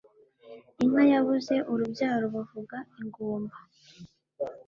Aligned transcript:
Inka 0.83 1.03
yabuze 1.11 1.55
urubyaro 1.71 2.25
bavuga 2.35 2.77
ingumba 2.99 3.55